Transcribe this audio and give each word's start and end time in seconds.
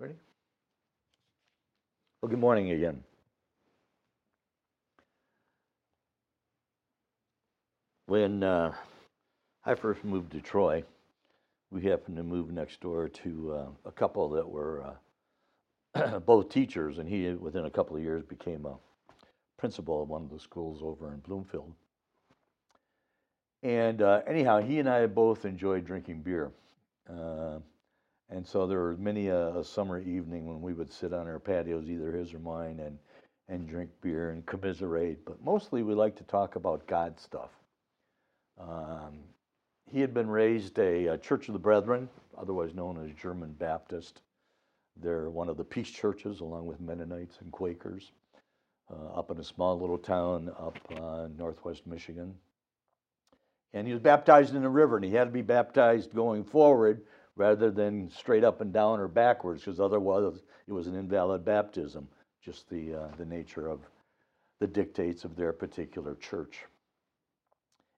Ready? 0.00 0.14
Well, 2.22 2.30
good 2.30 2.38
morning 2.38 2.70
again. 2.70 3.02
When 8.06 8.44
uh, 8.44 8.74
I 9.66 9.74
first 9.74 10.04
moved 10.04 10.30
to 10.32 10.40
Troy, 10.40 10.84
we 11.72 11.82
happened 11.82 12.16
to 12.16 12.22
move 12.22 12.52
next 12.52 12.80
door 12.80 13.08
to 13.08 13.52
uh, 13.52 13.88
a 13.88 13.90
couple 13.90 14.28
that 14.28 14.48
were 14.48 14.94
uh, 15.96 16.18
both 16.26 16.48
teachers, 16.48 16.98
and 16.98 17.08
he, 17.08 17.30
within 17.32 17.64
a 17.64 17.70
couple 17.70 17.96
of 17.96 18.02
years, 18.02 18.22
became 18.22 18.66
a 18.66 18.76
principal 19.56 20.04
of 20.04 20.08
one 20.08 20.22
of 20.22 20.30
the 20.30 20.38
schools 20.38 20.78
over 20.80 21.12
in 21.12 21.18
Bloomfield. 21.18 21.72
And 23.64 24.00
uh, 24.00 24.20
anyhow, 24.28 24.60
he 24.60 24.78
and 24.78 24.88
I 24.88 25.06
both 25.06 25.44
enjoyed 25.44 25.84
drinking 25.84 26.22
beer. 26.22 26.52
And 28.30 28.46
so 28.46 28.66
there 28.66 28.78
were 28.78 28.96
many 28.96 29.28
a, 29.28 29.56
a, 29.56 29.64
summer 29.64 30.00
evening 30.00 30.46
when 30.46 30.60
we 30.60 30.74
would 30.74 30.92
sit 30.92 31.14
on 31.14 31.26
our 31.26 31.38
patios, 31.38 31.88
either 31.88 32.12
his 32.12 32.34
or 32.34 32.38
mine, 32.38 32.80
and, 32.80 32.98
and 33.48 33.66
drink 33.66 33.90
beer 34.02 34.30
and 34.30 34.44
commiserate. 34.44 35.24
But 35.24 35.42
mostly 35.42 35.82
we 35.82 35.94
like 35.94 36.14
to 36.16 36.24
talk 36.24 36.56
about 36.56 36.86
God 36.86 37.18
stuff. 37.18 37.50
Um, 38.60 39.20
he 39.90 40.00
had 40.00 40.12
been 40.12 40.28
raised 40.28 40.78
a, 40.78 41.06
a, 41.06 41.18
Church 41.18 41.48
of 41.48 41.54
the 41.54 41.58
Brethren, 41.58 42.08
otherwise 42.36 42.74
known 42.74 43.02
as 43.02 43.14
German 43.20 43.52
Baptist. 43.52 44.20
They're 45.00 45.30
one 45.30 45.48
of 45.48 45.56
the 45.56 45.64
peace 45.64 45.88
churches, 45.90 46.40
along 46.40 46.66
with 46.66 46.80
Mennonites 46.80 47.38
and 47.40 47.50
Quakers, 47.50 48.12
uh, 48.90 49.18
up 49.18 49.30
in 49.30 49.38
a 49.38 49.44
small 49.44 49.78
little 49.80 49.96
town 49.96 50.50
up 50.58 50.78
uh, 51.00 51.28
northwest 51.38 51.86
Michigan. 51.86 52.34
And 53.72 53.86
he 53.86 53.92
was 53.92 54.02
baptized 54.02 54.54
in 54.54 54.62
the 54.62 54.68
river, 54.68 54.96
and 54.96 55.04
he 55.04 55.12
had 55.12 55.24
to 55.24 55.30
be 55.30 55.42
baptized 55.42 56.14
going 56.14 56.44
forward 56.44 57.02
rather 57.38 57.70
than 57.70 58.10
straight 58.10 58.44
up 58.44 58.60
and 58.60 58.72
down 58.72 59.00
or 59.00 59.08
backwards, 59.08 59.62
because 59.62 59.80
otherwise 59.80 60.40
it 60.66 60.72
was 60.72 60.88
an 60.88 60.96
invalid 60.96 61.44
baptism, 61.44 62.06
just 62.44 62.68
the, 62.68 62.94
uh, 62.94 63.08
the 63.16 63.24
nature 63.24 63.68
of 63.68 63.80
the 64.58 64.66
dictates 64.66 65.24
of 65.24 65.36
their 65.36 65.52
particular 65.52 66.16
church. 66.16 66.64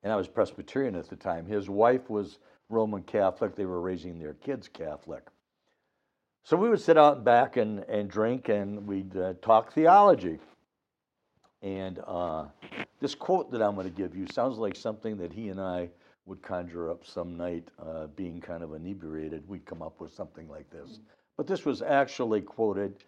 And 0.03 0.13
I 0.13 0.17
was 0.17 0.29
Presbyterian 0.29 0.95
at 0.95 1.09
the 1.09 1.17
time. 1.17 1.47
His 1.47 1.69
wife 1.71 2.09
was 2.11 2.39
Roman 2.69 3.03
Catholic. 3.03 3.57
They 3.57 3.65
were 3.65 3.81
raising 3.81 4.19
their 4.19 4.35
kids 4.35 4.69
Catholic. 4.69 5.27
So 6.45 6.57
we 6.57 6.69
would 6.69 6.81
sit 6.81 6.99
out 6.99 7.25
back 7.25 7.57
and, 7.57 7.81
and 7.81 8.11
drink 8.11 8.49
and 8.49 8.87
we'd 8.87 9.17
uh, 9.17 9.35
talk 9.43 9.73
theology. 9.73 10.39
And 11.63 11.99
uh, 12.07 12.47
this 13.01 13.15
quote 13.15 13.51
that 13.53 13.63
I'm 13.63 13.75
going 13.75 13.87
to 13.87 13.93
give 13.93 14.15
you 14.15 14.27
sounds 14.33 14.59
like 14.59 14.77
something 14.77 15.17
that 15.19 15.33
he 15.33 15.49
and 15.49 15.61
I 15.61 15.91
would 16.31 16.43
conjure 16.43 16.89
up 16.89 17.05
some 17.05 17.37
night, 17.37 17.67
uh, 17.85 18.07
being 18.07 18.41
kind 18.41 18.63
of 18.63 18.73
inebriated, 18.73 19.43
we'd 19.49 19.67
come 19.67 19.83
up 19.83 20.01
with 20.01 20.15
something 20.15 20.49
like 20.49 20.71
this. 20.71 21.01
But 21.37 21.49
this 21.49 21.65
was 21.65 21.83
actually 21.83 22.41
quoted 22.41 23.03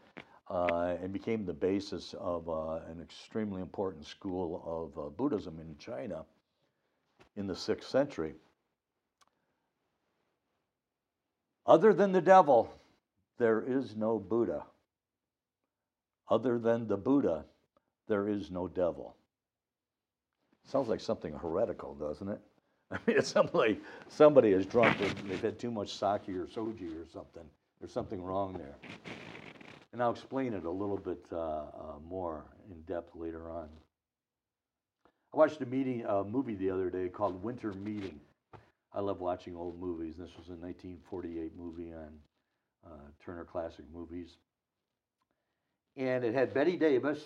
uh, 0.50 0.96
and 1.00 1.12
became 1.12 1.46
the 1.46 1.52
basis 1.52 2.16
of 2.18 2.48
uh, 2.48 2.80
an 2.90 3.00
extremely 3.00 3.62
important 3.62 4.06
school 4.06 4.60
of 4.66 4.98
uh, 4.98 5.08
Buddhism 5.10 5.60
in 5.60 5.76
China 5.78 6.24
in 7.36 7.46
the 7.46 7.54
sixth 7.54 7.88
century. 7.88 8.34
Other 11.64 11.94
than 11.94 12.10
the 12.10 12.20
devil, 12.20 12.74
there 13.38 13.62
is 13.62 13.94
no 13.94 14.18
Buddha. 14.18 14.64
Other 16.28 16.58
than 16.58 16.88
the 16.88 16.96
Buddha, 16.96 17.44
there 18.08 18.28
is 18.28 18.50
no 18.50 18.66
devil. 18.66 19.14
Sounds 20.64 20.88
like 20.88 21.00
something 21.00 21.34
heretical, 21.34 21.94
doesn't 21.94 22.28
it? 22.28 22.40
I 22.94 22.98
mean, 23.06 23.16
it's 23.18 23.28
somebody 23.28 23.80
somebody 24.08 24.52
is 24.52 24.66
drunk. 24.66 24.98
They've, 24.98 25.28
they've 25.28 25.40
had 25.40 25.58
too 25.58 25.70
much 25.70 25.94
sake 25.94 26.28
or 26.28 26.46
soju 26.46 27.02
or 27.02 27.06
something. 27.10 27.44
There's 27.80 27.92
something 27.92 28.22
wrong 28.22 28.52
there. 28.52 28.76
And 29.92 30.02
I'll 30.02 30.10
explain 30.12 30.52
it 30.52 30.64
a 30.64 30.70
little 30.70 30.98
bit 30.98 31.24
uh, 31.32 31.36
uh, 31.36 31.64
more 32.06 32.44
in 32.70 32.80
depth 32.82 33.14
later 33.14 33.50
on. 33.50 33.68
I 35.32 35.36
watched 35.36 35.60
a 35.62 35.66
meeting, 35.66 36.04
a 36.06 36.22
movie 36.22 36.54
the 36.54 36.70
other 36.70 36.90
day 36.90 37.08
called 37.08 37.42
Winter 37.42 37.72
Meeting. 37.72 38.20
I 38.94 39.00
love 39.00 39.20
watching 39.20 39.56
old 39.56 39.80
movies. 39.80 40.16
This 40.18 40.30
was 40.36 40.48
a 40.48 40.58
1948 40.60 41.52
movie 41.58 41.92
on 41.94 42.10
uh, 42.86 42.90
Turner 43.24 43.44
Classic 43.44 43.84
Movies. 43.94 44.36
And 45.96 46.24
it 46.24 46.34
had 46.34 46.52
Bette 46.52 46.76
Davis 46.76 47.20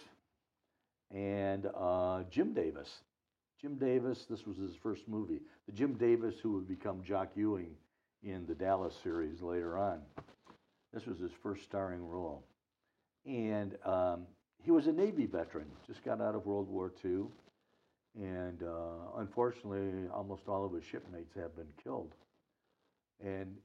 and 1.13 1.67
uh, 1.77 2.23
Jim 2.31 2.53
Davis. 2.53 3.01
Jim 3.67 3.75
Davis, 3.79 4.27
this 4.31 4.47
was 4.47 4.57
his 4.57 4.77
first 4.81 5.09
movie. 5.09 5.41
The 5.67 5.73
Jim 5.73 5.95
Davis 5.95 6.37
who 6.41 6.53
would 6.53 6.69
become 6.69 7.03
Jock 7.03 7.31
Ewing 7.35 7.75
in 8.23 8.47
the 8.47 8.55
Dallas 8.55 8.95
series 9.03 9.43
later 9.43 9.77
on. 9.77 10.03
This 10.95 11.05
was 11.05 11.19
his 11.19 11.33
first 11.43 11.65
starring 11.65 12.09
role. 12.09 12.45
And 13.27 13.77
um, 13.85 14.29
he 14.63 14.71
was 14.71 14.87
a 14.87 14.93
Navy 14.93 15.27
veteran, 15.27 15.67
just 15.85 16.05
got 16.05 16.21
out 16.21 16.37
of 16.37 16.47
World 16.47 16.69
War 16.69 16.93
II. 17.05 17.25
And 18.15 18.63
uh, 18.63 19.19
unfortunately, 19.19 20.09
almost 20.15 20.43
all 20.47 20.65
of 20.65 20.73
his 20.73 20.85
shipmates 20.85 21.35
have 21.35 21.57
been 21.57 21.67
killed. 21.83 22.15
And 23.21 23.57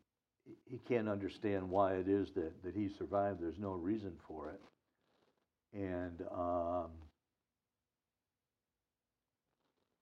he 0.65 0.79
can't 0.79 1.09
understand 1.09 1.69
why 1.69 1.93
it 1.93 2.07
is 2.07 2.31
that, 2.31 2.63
that 2.63 2.73
he 2.73 2.89
survived. 2.89 3.39
There's 3.39 3.59
no 3.59 3.73
reason 3.73 4.13
for 4.27 4.49
it. 4.49 4.61
And 5.79 6.23
um, 6.35 6.89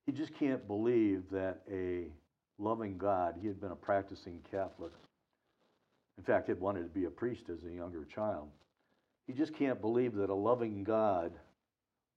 he 0.10 0.18
just 0.18 0.34
can't 0.34 0.66
believe 0.66 1.22
that 1.30 1.60
a 1.72 2.06
loving 2.58 2.98
God, 2.98 3.36
he 3.40 3.48
had 3.48 3.62
been 3.62 3.70
a 3.70 3.76
practicing 3.76 4.40
Catholic, 4.50 4.92
in 6.18 6.24
fact, 6.24 6.48
had 6.48 6.60
wanted 6.60 6.82
to 6.82 7.00
be 7.00 7.06
a 7.06 7.12
priest 7.12 7.44
as 7.50 7.64
a 7.64 7.72
younger 7.72 8.06
child. 8.06 8.48
He 9.28 9.34
just 9.34 9.54
can't 9.54 9.80
believe 9.80 10.16
that 10.16 10.32
a 10.32 10.34
loving 10.34 10.84
God 10.84 11.34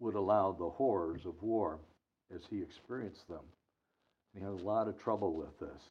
would 0.00 0.14
allow 0.14 0.52
the 0.52 0.70
horrors 0.70 1.26
of 1.26 1.42
war 1.42 1.80
as 2.34 2.40
he 2.48 2.62
experienced 2.62 3.28
them. 3.28 3.44
And 4.34 4.42
he 4.42 4.50
had 4.50 4.58
a 4.58 4.64
lot 4.64 4.88
of 4.88 4.98
trouble 4.98 5.34
with 5.34 5.60
this. 5.60 5.82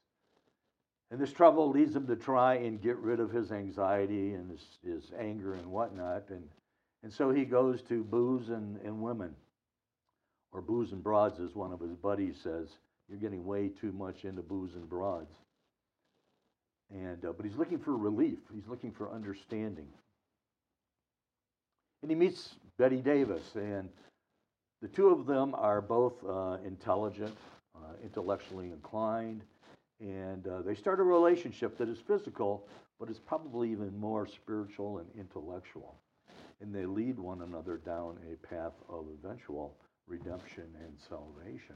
And 1.11 1.21
this 1.21 1.31
trouble 1.31 1.69
leads 1.69 1.95
him 1.95 2.07
to 2.07 2.15
try 2.15 2.55
and 2.55 2.81
get 2.81 2.97
rid 2.97 3.19
of 3.19 3.29
his 3.29 3.51
anxiety 3.51 4.33
and 4.33 4.49
his, 4.49 4.65
his 4.83 5.11
anger 5.19 5.53
and 5.53 5.67
whatnot. 5.67 6.23
And, 6.29 6.49
and 7.03 7.13
so 7.13 7.29
he 7.29 7.45
goes 7.45 7.83
to 7.83 8.03
booze 8.03 8.49
and, 8.49 8.77
and 8.83 9.03
women 9.03 9.35
or 10.51 10.61
booze 10.61 10.91
and 10.91 11.03
broads, 11.03 11.39
as 11.39 11.55
one 11.55 11.71
of 11.71 11.79
his 11.79 11.95
buddies 11.95 12.35
says. 12.41 12.67
You're 13.09 13.19
getting 13.19 13.45
way 13.45 13.69
too 13.69 13.91
much 13.91 14.25
into 14.25 14.41
booze 14.41 14.75
and 14.75 14.87
broads. 14.87 15.33
And, 16.93 17.23
uh, 17.25 17.33
but 17.33 17.45
he's 17.45 17.55
looking 17.55 17.79
for 17.79 17.95
relief. 17.95 18.39
He's 18.53 18.67
looking 18.67 18.91
for 18.91 19.11
understanding. 19.11 19.87
And 22.01 22.11
he 22.11 22.15
meets 22.15 22.55
Bette 22.77 22.97
Davis, 22.97 23.55
and 23.55 23.89
the 24.81 24.87
two 24.87 25.09
of 25.09 25.27
them 25.27 25.53
are 25.55 25.81
both 25.81 26.13
uh, 26.27 26.57
intelligent, 26.65 27.35
uh, 27.75 27.93
intellectually 28.03 28.71
inclined, 28.71 29.43
and 29.99 30.47
uh, 30.47 30.61
they 30.63 30.73
start 30.73 30.99
a 30.99 31.03
relationship 31.03 31.77
that 31.77 31.87
is 31.87 31.99
physical, 31.99 32.67
but 32.99 33.09
is 33.09 33.19
probably 33.19 33.71
even 33.71 33.95
more 33.99 34.25
spiritual 34.25 34.97
and 34.97 35.07
intellectual. 35.17 35.95
And 36.59 36.73
they 36.73 36.85
lead 36.85 37.19
one 37.19 37.41
another 37.41 37.77
down 37.77 38.17
a 38.31 38.47
path 38.47 38.73
of 38.89 39.05
eventual 39.23 39.75
redemption 40.07 40.65
and 40.83 40.93
salvation. 41.09 41.75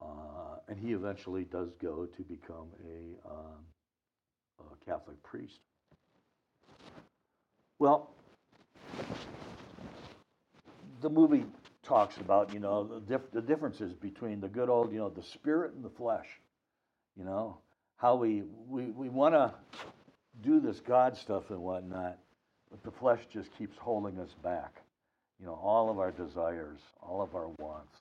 Uh, 0.00 0.56
and 0.68 0.78
he 0.78 0.92
eventually 0.92 1.44
does 1.44 1.70
go 1.80 2.06
to 2.06 2.22
become 2.22 2.68
a, 2.84 3.30
um, 3.30 3.64
a 4.60 4.84
Catholic 4.84 5.22
priest. 5.22 5.60
Well, 7.78 8.10
the 11.00 11.10
movie 11.10 11.44
talks 11.82 12.16
about, 12.18 12.52
you 12.52 12.60
know, 12.60 12.84
the, 12.84 13.00
dif- 13.00 13.30
the 13.32 13.42
differences 13.42 13.92
between 13.92 14.40
the 14.40 14.48
good 14.48 14.68
old, 14.68 14.92
you 14.92 14.98
know, 14.98 15.08
the 15.08 15.22
spirit 15.22 15.74
and 15.74 15.84
the 15.84 15.90
flesh. 15.90 16.26
You 17.16 17.24
know, 17.24 17.58
how 17.96 18.16
we 18.16 18.42
we, 18.68 18.86
we 18.86 19.08
want 19.08 19.34
to 19.34 19.52
do 20.42 20.60
this 20.60 20.80
God 20.80 21.16
stuff 21.16 21.50
and 21.50 21.60
whatnot, 21.60 22.18
but 22.70 22.82
the 22.82 22.90
flesh 22.90 23.20
just 23.30 23.56
keeps 23.58 23.76
holding 23.76 24.18
us 24.18 24.34
back 24.42 24.81
you 25.42 25.48
know, 25.48 25.54
all 25.54 25.90
of 25.90 25.98
our 25.98 26.12
desires, 26.12 26.78
all 27.02 27.20
of 27.20 27.34
our 27.34 27.48
wants. 27.58 27.98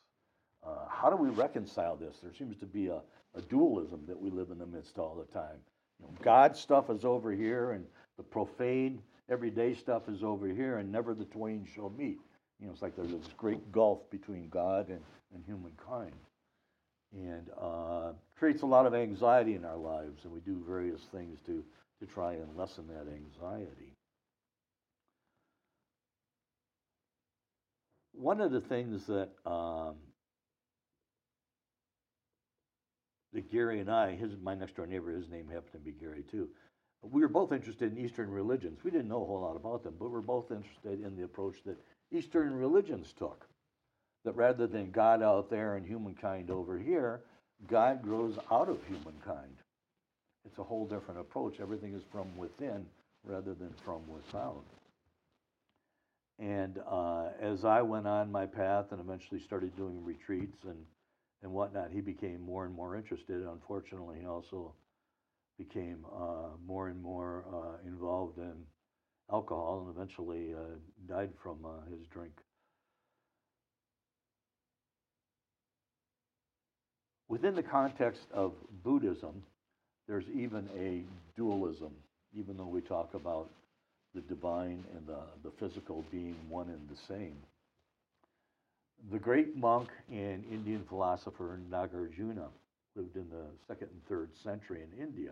Uh, 0.64 0.88
how 0.88 1.10
do 1.10 1.16
we 1.16 1.30
reconcile 1.30 1.96
this? 1.96 2.18
There 2.22 2.32
seems 2.38 2.56
to 2.58 2.68
be 2.68 2.88
a, 2.88 3.02
a 3.36 3.42
dualism 3.50 4.04
that 4.08 4.22
we 4.22 4.30
live 4.30 4.52
in 4.52 4.60
the 4.60 4.66
midst 4.68 5.00
all 5.00 5.16
the 5.16 5.34
time. 5.34 5.58
You 6.00 6.06
know, 6.06 6.14
God 6.22 6.56
stuff 6.56 6.92
is 6.92 7.04
over 7.04 7.32
here, 7.32 7.72
and 7.72 7.84
the 8.18 8.24
profane, 8.24 9.02
everyday 9.28 9.74
stuff 9.74 10.08
is 10.08 10.24
over 10.24 10.48
here, 10.48 10.78
and 10.78 10.92
never 10.92 11.16
the 11.16 11.26
twain 11.26 11.66
shall 11.74 11.90
meet. 11.90 12.20
You 12.60 12.68
know, 12.68 12.74
it's 12.74 12.84
like 12.84 12.96
there's 12.96 13.10
this 13.12 13.34
great 13.38 13.72
gulf 13.72 14.08
between 14.12 14.48
God 14.50 14.90
and, 14.90 15.02
and 15.34 15.44
humankind. 15.44 16.14
And 17.14 17.50
uh, 17.60 18.12
creates 18.38 18.62
a 18.62 18.68
lot 18.68 18.86
of 18.86 18.94
anxiety 18.94 19.56
in 19.56 19.66
our 19.66 19.78
lives, 19.78 20.26
and 20.26 20.32
we 20.32 20.42
do 20.42 20.64
various 20.68 21.02
things 21.12 21.40
to, 21.48 21.64
to 22.00 22.06
try 22.06 22.34
and 22.34 22.56
lessen 22.56 22.86
that 22.88 23.08
anxiety. 23.12 23.91
One 28.22 28.40
of 28.40 28.52
the 28.52 28.62
things 28.62 29.08
that 29.08 29.30
um, 29.46 29.96
that 33.34 33.52
Gary 33.52 33.80
and 33.80 33.90
I, 33.90 34.16
his 34.16 34.32
my 34.42 34.54
next 34.54 34.76
door 34.76 34.86
neighbor, 34.86 35.12
his 35.12 35.30
name 35.30 35.48
happened 35.48 35.72
to 35.74 35.80
be 35.80 35.92
Gary 35.92 36.24
too. 36.30 36.48
we 37.02 37.22
were 37.22 37.28
both 37.28 37.52
interested 37.52 37.92
in 37.92 38.04
Eastern 38.04 38.30
religions. 38.30 38.80
We 38.84 38.92
didn't 38.92 39.08
know 39.08 39.24
a 39.24 39.26
whole 39.26 39.42
lot 39.42 39.56
about 39.56 39.84
them, 39.84 39.96
but 39.98 40.06
we 40.06 40.12
we're 40.12 40.22
both 40.22 40.52
interested 40.52 41.04
in 41.04 41.16
the 41.16 41.24
approach 41.24 41.58
that 41.66 41.78
Eastern 42.12 42.54
religions 42.54 43.14
took. 43.18 43.48
That 44.24 44.36
rather 44.36 44.68
than 44.68 44.92
God 44.92 45.24
out 45.24 45.50
there 45.50 45.78
and 45.78 45.86
humankind 45.86 46.52
over 46.52 46.78
here, 46.78 47.22
God 47.68 48.04
grows 48.04 48.38
out 48.52 48.70
of 48.70 48.78
humankind. 48.88 49.58
It's 50.46 50.60
a 50.60 50.64
whole 50.64 50.86
different 50.86 51.20
approach. 51.20 51.60
Everything 51.60 51.96
is 51.96 52.04
from 52.12 52.28
within 52.38 52.86
rather 53.24 53.56
than 53.56 53.74
from 53.84 54.02
without. 54.08 54.64
And 56.40 56.80
uh, 56.90 57.30
as 57.40 57.66
I 57.66 57.82
went 57.82 58.08
on 58.08 58.32
my 58.32 58.46
path 58.46 58.86
and 58.92 59.00
eventually 59.00 59.40
started 59.40 59.76
doing 59.78 60.04
retreats 60.04 60.58
and, 60.64 60.78
and 61.44 61.52
whatnot, 61.52 61.92
he 61.92 62.02
became 62.02 62.42
more 62.42 62.66
and 62.66 62.74
more 62.74 62.96
interested. 62.96 63.46
Unfortunately, 63.46 64.18
he 64.20 64.26
also 64.26 64.74
became 65.58 66.06
uh, 66.16 66.50
more 66.66 66.88
and 66.88 67.02
more 67.02 67.46
uh, 67.54 67.88
involved 67.88 68.38
in 68.38 68.54
alcohol 69.32 69.86
and 69.86 69.96
eventually 69.96 70.54
uh, 70.54 70.76
died 71.08 71.30
from 71.42 71.58
uh, 71.66 71.90
his 71.90 72.06
drink. 72.08 72.34
Within 77.30 77.56
the 77.56 77.64
context 77.64 78.24
of 78.34 78.54
Buddhism, 78.84 79.42
there's 80.08 80.26
even 80.36 80.68
a 80.78 81.04
dualism, 81.38 81.92
even 82.38 82.58
though 82.58 82.68
we 82.68 82.82
talk 82.82 83.14
about 83.14 83.50
the 84.14 84.22
divine 84.22 84.84
and 84.96 85.08
the, 85.08 85.20
the 85.44 85.52
physical 85.52 86.04
being 86.12 86.36
one 86.50 86.68
and 86.68 86.88
the 86.90 87.02
same. 87.08 87.38
The 89.12 89.20
great 89.20 89.56
monk 89.56 89.90
and 90.12 90.44
Indian 90.52 90.84
philosopher 90.88 91.60
Nagarjuna 91.72 92.48
lived 92.96 93.16
in 93.16 93.28
the 93.30 93.46
second 93.68 93.90
and 93.92 94.06
third 94.08 94.30
century 94.44 94.82
in 94.82 95.02
India. 95.02 95.32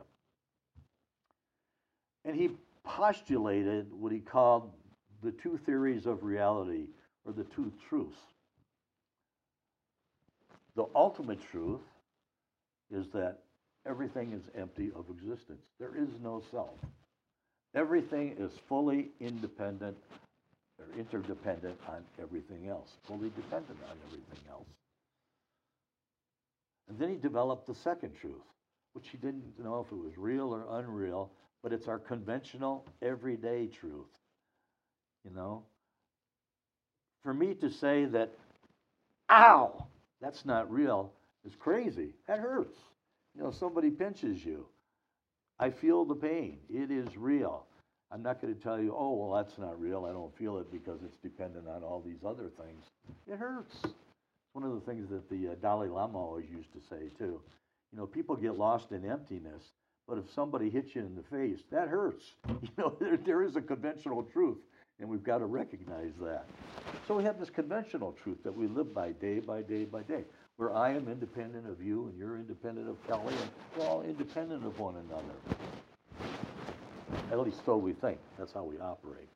And 2.26 2.36
he 2.36 2.52
postulated 2.84 3.94
what 3.94 4.12
he 4.12 4.20
called 4.20 4.72
the 5.22 5.32
two 5.32 5.60
theories 5.66 6.06
of 6.06 6.24
reality, 6.24 6.88
or 7.26 7.34
the 7.34 7.44
two 7.44 7.72
truths. 7.90 8.18
The 10.76 10.86
ultimate 10.96 11.40
truth 11.52 11.82
is 12.90 13.08
that 13.10 13.40
everything 13.86 14.32
is 14.32 14.44
empty 14.58 14.92
of 14.96 15.06
existence. 15.10 15.62
There 15.80 15.96
is 15.96 16.08
no 16.24 16.42
self. 16.52 16.80
Everything 17.76 18.36
is 18.38 18.52
fully 18.68 19.10
independent 19.20 19.98
or 20.80 20.86
interdependent 20.98 21.80
on 21.88 22.04
everything 22.22 22.68
else, 22.68 22.90
fully 23.04 23.30
dependent 23.36 23.78
on 23.90 23.96
everything 24.08 24.44
else. 24.50 24.68
And 26.90 26.98
then 26.98 27.10
he 27.10 27.16
developed 27.16 27.68
the 27.68 27.76
second 27.76 28.16
truth, 28.20 28.34
which 28.94 29.10
he 29.10 29.18
didn't 29.18 29.44
know 29.64 29.86
if 29.86 29.92
it 29.92 30.02
was 30.02 30.18
real 30.18 30.54
or 30.54 30.66
unreal, 30.80 31.30
but 31.62 31.72
it's 31.72 31.88
our 31.88 32.00
conventional, 32.00 32.86
everyday 33.02 33.68
truth. 33.68 34.08
You 35.24 35.36
know? 35.36 35.64
For 37.22 37.34
me 37.34 37.54
to 37.56 37.70
say 37.70 38.06
that, 38.06 38.32
ow, 39.30 39.86
that's 40.22 40.46
not 40.46 40.72
real, 40.72 41.12
is 41.46 41.56
crazy. 41.56 42.14
That 42.28 42.40
hurts. 42.40 42.80
You 43.36 43.44
know, 43.44 43.52
somebody 43.52 43.92
pinches 43.92 44.44
you. 44.44 44.66
I 45.60 45.70
feel 45.70 46.06
the 46.06 46.16
pain. 46.16 46.58
It 46.70 46.90
is 46.90 47.18
real. 47.18 47.66
I'm 48.12 48.24
not 48.24 48.42
going 48.42 48.56
to 48.56 48.62
tell 48.62 48.80
you, 48.80 48.96
oh, 48.98 49.14
well, 49.14 49.44
that's 49.44 49.58
not 49.58 49.80
real. 49.80 50.06
I 50.06 50.12
don't 50.12 50.36
feel 50.38 50.58
it 50.58 50.72
because 50.72 51.00
it's 51.04 51.18
dependent 51.22 51.68
on 51.68 51.84
all 51.84 52.02
these 52.04 52.24
other 52.26 52.50
things. 52.58 52.86
It 53.28 53.38
hurts. 53.38 53.76
It's 53.84 53.94
one 54.54 54.64
of 54.64 54.74
the 54.74 54.80
things 54.80 55.10
that 55.10 55.30
the 55.30 55.52
uh, 55.52 55.56
Dalai 55.62 55.90
Lama 55.90 56.18
always 56.18 56.50
used 56.50 56.72
to 56.74 56.80
say, 56.90 57.10
too. 57.18 57.42
You 57.92 57.98
know, 57.98 58.08
people 58.08 58.36
get 58.36 58.58
lost 58.58 58.92
in 58.92 59.06
emptiness, 59.06 59.64
but 60.08 60.18
if 60.18 60.32
somebody 60.34 60.70
hits 60.70 60.96
you 60.96 61.02
in 61.02 61.16
the 61.16 61.24
face, 61.24 61.60
that 61.72 61.88
hurts. 61.88 62.26
You 62.62 62.70
know, 62.78 62.96
there, 63.00 63.18
there 63.18 63.44
is 63.44 63.56
a 63.56 63.62
conventional 63.62 64.24
truth, 64.24 64.58
and 65.00 65.08
we've 65.10 65.24
got 65.24 65.40
to 65.40 65.46
recognize 65.46 66.14
that. 66.22 66.46
So 67.08 67.16
we 67.16 67.24
have 67.24 67.40
this 67.40 67.50
conventional 67.50 68.16
truth 68.24 68.38
that 68.44 68.56
we 68.56 68.68
live 68.68 68.94
by 68.94 69.12
day 69.12 69.40
by 69.40 69.62
day 69.62 69.86
by 69.86 70.02
day 70.04 70.24
where 70.60 70.76
I 70.76 70.90
am 70.90 71.08
independent 71.08 71.70
of 71.70 71.82
you 71.82 72.08
and 72.08 72.20
you're 72.20 72.36
independent 72.36 72.90
of 72.90 73.08
Kelly, 73.08 73.34
and 73.34 73.50
we're 73.78 73.86
all 73.88 74.02
independent 74.02 74.66
of 74.66 74.78
one 74.78 74.96
another. 74.98 75.24
At 77.32 77.40
least 77.40 77.66
so 77.66 77.78
we 77.78 77.94
think. 77.94 78.18
That's 78.38 78.52
how 78.52 78.66
we 78.66 78.78
operate. 78.78 79.30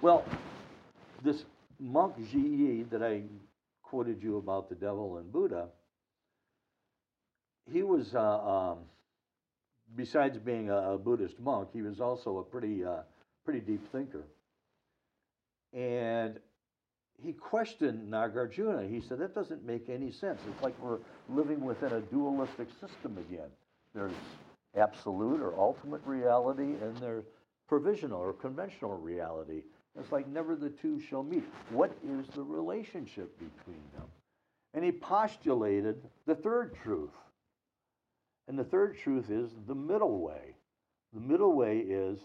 Well, 0.00 0.24
this 1.22 1.44
monk 1.78 2.14
Zhi 2.32 2.88
that 2.88 3.02
I 3.02 3.24
quoted 3.82 4.22
you 4.22 4.38
about 4.38 4.70
the 4.70 4.76
devil 4.76 5.18
and 5.18 5.30
Buddha, 5.30 5.68
he 7.70 7.82
was, 7.82 8.14
uh, 8.14 8.20
um, 8.20 8.78
besides 9.94 10.38
being 10.38 10.70
a, 10.70 10.96
Buddhist 10.96 11.38
monk, 11.38 11.68
he 11.74 11.82
was 11.82 12.00
also 12.00 12.38
a 12.38 12.42
pretty, 12.42 12.82
uh, 12.82 13.00
pretty 13.44 13.60
deep 13.60 13.92
thinker. 13.92 14.24
And 15.74 16.38
he 17.22 17.32
questioned 17.32 18.10
Nagarjuna. 18.12 18.88
He 18.88 19.00
said, 19.00 19.18
that 19.18 19.34
doesn't 19.34 19.64
make 19.64 19.88
any 19.88 20.10
sense. 20.12 20.40
It's 20.48 20.62
like 20.62 20.78
we're 20.80 20.98
living 21.28 21.60
within 21.60 21.92
a 21.92 22.00
dualistic 22.00 22.68
system 22.80 23.18
again. 23.18 23.48
There's 23.94 24.12
absolute 24.76 25.40
or 25.40 25.58
ultimate 25.58 26.02
reality, 26.04 26.74
and 26.82 26.96
there's 26.98 27.24
provisional 27.68 28.20
or 28.20 28.32
conventional 28.32 28.96
reality. 28.96 29.62
It's 29.98 30.12
like 30.12 30.28
never 30.28 30.54
the 30.54 30.70
two 30.70 31.00
shall 31.00 31.24
meet. 31.24 31.44
What 31.70 31.90
is 32.04 32.26
the 32.34 32.42
relationship 32.42 33.36
between 33.38 33.82
them? 33.96 34.06
And 34.74 34.84
he 34.84 34.92
postulated 34.92 35.96
the 36.26 36.36
third 36.36 36.76
truth. 36.82 37.10
And 38.46 38.58
the 38.58 38.64
third 38.64 38.96
truth 38.96 39.30
is 39.30 39.50
the 39.66 39.74
middle 39.74 40.20
way. 40.20 40.54
The 41.12 41.20
middle 41.20 41.54
way 41.54 41.78
is 41.78 42.20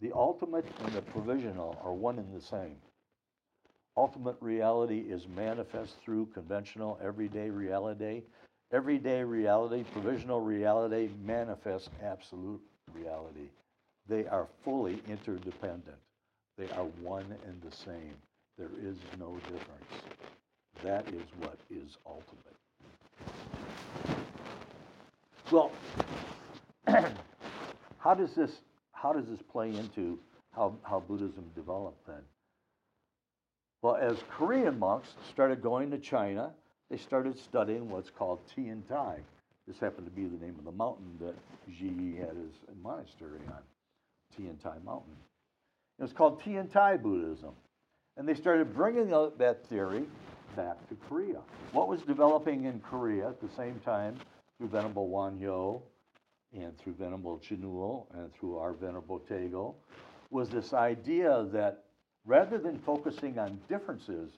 the 0.00 0.12
ultimate 0.14 0.64
and 0.84 0.92
the 0.92 1.02
provisional 1.02 1.78
are 1.84 1.92
one 1.92 2.18
and 2.18 2.34
the 2.34 2.40
same. 2.40 2.76
Ultimate 3.98 4.36
reality 4.40 5.00
is 5.08 5.26
manifest 5.34 5.96
through 6.04 6.26
conventional 6.26 7.00
everyday 7.02 7.50
reality. 7.50 8.22
Everyday 8.72 9.24
reality, 9.24 9.82
provisional 9.92 10.40
reality, 10.40 11.10
manifests 11.24 11.90
absolute 12.00 12.60
reality. 12.94 13.48
They 14.08 14.24
are 14.28 14.46
fully 14.64 15.02
interdependent. 15.08 15.96
They 16.56 16.70
are 16.76 16.84
one 17.02 17.26
and 17.44 17.60
the 17.60 17.74
same. 17.74 18.14
There 18.56 18.70
is 18.80 18.98
no 19.18 19.36
difference. 19.42 20.04
That 20.84 21.08
is 21.08 21.26
what 21.40 21.58
is 21.68 21.96
ultimate. 22.06 22.54
Well, 25.50 25.72
how 27.98 28.14
does 28.14 28.32
this 28.36 28.60
how 28.92 29.12
does 29.12 29.26
this 29.26 29.42
play 29.50 29.70
into 29.74 30.20
how, 30.54 30.76
how 30.84 31.00
Buddhism 31.00 31.50
developed 31.56 32.06
then? 32.06 32.22
Well, 33.82 33.96
as 33.96 34.16
Korean 34.30 34.78
monks 34.78 35.14
started 35.30 35.62
going 35.62 35.90
to 35.92 35.98
China, 35.98 36.52
they 36.90 36.96
started 36.96 37.38
studying 37.38 37.88
what's 37.88 38.10
called 38.10 38.40
Tian 38.54 38.82
Tai. 38.88 39.18
This 39.68 39.78
happened 39.78 40.06
to 40.06 40.10
be 40.10 40.24
the 40.24 40.44
name 40.44 40.56
of 40.58 40.64
the 40.64 40.72
mountain 40.72 41.18
that 41.20 41.34
Zhi 41.70 42.18
had 42.18 42.36
his 42.36 42.54
monastery 42.82 43.40
on, 43.48 43.62
Tian 44.36 44.56
Tai 44.56 44.76
Mountain. 44.84 45.14
It 45.98 46.02
was 46.02 46.12
called 46.12 46.42
Tian 46.42 46.68
Tai 46.68 46.96
Buddhism. 46.96 47.52
And 48.16 48.26
they 48.26 48.34
started 48.34 48.74
bringing 48.74 49.10
that 49.10 49.66
theory 49.68 50.04
back 50.56 50.88
to 50.88 50.96
Korea. 51.08 51.38
What 51.72 51.86
was 51.86 52.02
developing 52.02 52.64
in 52.64 52.80
Korea 52.80 53.28
at 53.28 53.40
the 53.40 53.48
same 53.56 53.78
time 53.84 54.16
through 54.56 54.68
Venerable 54.68 55.08
Wonhyo 55.08 55.82
and 56.52 56.76
through 56.78 56.94
Venerable 56.94 57.38
Chinul 57.38 58.06
and 58.14 58.34
through 58.34 58.56
our 58.56 58.72
Venerable 58.72 59.20
Taego 59.20 59.74
was 60.30 60.48
this 60.48 60.72
idea 60.72 61.46
that 61.52 61.84
rather 62.28 62.58
than 62.58 62.78
focusing 62.84 63.38
on 63.38 63.58
differences 63.70 64.30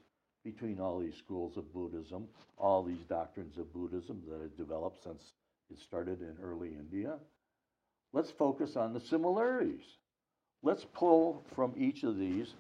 between 0.44 0.80
all 0.80 1.00
these 1.00 1.16
schools 1.18 1.56
of 1.56 1.75
Buddhism, 1.75 2.28
all 2.56 2.85
these 2.85 3.04
doctrines 3.09 3.59
of 3.59 3.73
Buddhism 3.75 4.23
that 4.30 4.40
have 4.40 4.56
developed 4.56 5.02
since 5.02 5.20
it 5.70 5.78
started 5.87 6.20
in 6.20 6.37
early 6.42 6.68
India, 6.68 7.16
let's 8.12 8.30
focus 8.30 8.76
on 8.76 8.94
the 8.94 9.00
similarities. 9.00 9.82
Let's 10.62 10.87
pull 10.94 11.42
from 11.56 11.75
each 11.76 12.04
of 12.04 12.16
these 12.16 12.54